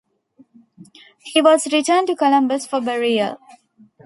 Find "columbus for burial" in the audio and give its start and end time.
2.15-3.37